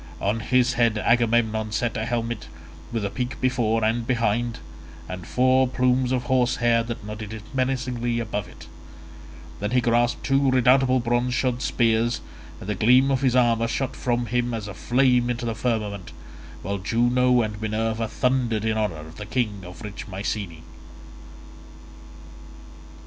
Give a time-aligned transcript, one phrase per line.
[0.19, 2.47] On his head Agamemnon set a helmet,
[2.91, 4.57] with a peak before and behind,
[5.07, 8.65] and four plumes of horse hair that nodded menacingly above it;
[9.59, 12.19] then he grasped two redoubtable bronze shod spears,
[12.59, 16.13] and the gleam of his armour shot from him as a flame into the firmament,
[16.63, 20.63] while Juno and Minerva thundered in honour of the king of rich Mycene.